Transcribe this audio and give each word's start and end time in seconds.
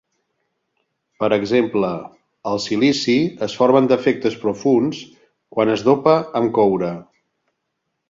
Per 1.23 1.29
exemple, 1.37 1.91
al 2.53 2.57
silici 2.65 3.19
es 3.49 3.59
formen 3.61 3.93
defectes 3.93 4.41
profunds 4.49 5.05
quan 5.57 5.77
es 5.79 5.89
dopa 5.93 6.21
amb 6.45 6.61
coure. 6.61 6.95